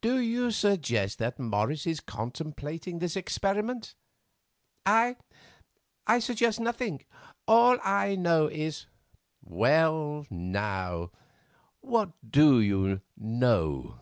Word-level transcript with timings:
"Do 0.00 0.20
you 0.20 0.52
suggest 0.52 1.18
that 1.18 1.40
Morris 1.40 1.88
is 1.88 1.98
contemplating 1.98 3.00
this 3.00 3.16
experiment?" 3.16 3.96
"I? 4.86 5.16
I 6.06 6.20
suggest 6.20 6.60
nothing; 6.60 7.04
all 7.48 7.76
I 7.82 8.14
know 8.14 8.46
is——" 8.46 8.86
"Well, 9.42 10.24
now, 10.30 11.10
what 11.80 12.12
do 12.30 12.60
you 12.60 13.00
know?" 13.16 13.98